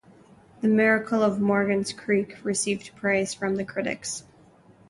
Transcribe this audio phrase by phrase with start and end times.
[0.61, 4.23] "The Miracle of Morgan's Creek" received praise from the critics.